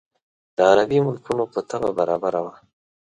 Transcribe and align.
د 0.55 0.57
عربي 0.69 0.99
ملکونو 1.05 1.43
په 1.53 1.59
طبع 1.69 1.91
برابره 1.99 2.39
وه. 2.45 2.53